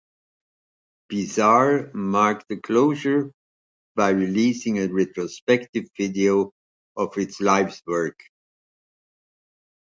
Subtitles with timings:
[1.09, 3.31] Bizarre marked the closure
[3.95, 6.51] by releasing a retrospective video
[6.97, 8.19] of its life's work.